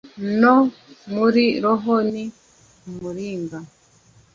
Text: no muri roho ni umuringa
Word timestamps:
no 0.41 0.55
muri 1.13 1.43
roho 1.63 1.93
ni 2.11 2.23
umuringa 2.89 3.59